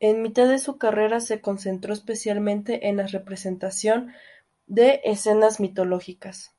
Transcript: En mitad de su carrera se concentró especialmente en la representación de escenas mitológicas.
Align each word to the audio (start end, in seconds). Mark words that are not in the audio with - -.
En 0.00 0.20
mitad 0.20 0.46
de 0.48 0.58
su 0.58 0.76
carrera 0.76 1.20
se 1.20 1.40
concentró 1.40 1.94
especialmente 1.94 2.88
en 2.88 2.98
la 2.98 3.06
representación 3.06 4.12
de 4.66 5.00
escenas 5.04 5.60
mitológicas. 5.60 6.54